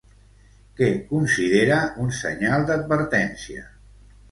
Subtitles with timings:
[0.79, 3.67] Què considera un senyal d'advertència?